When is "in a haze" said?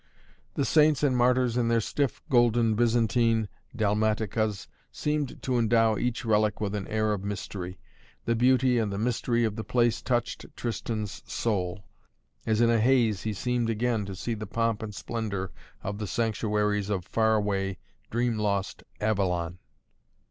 12.61-13.21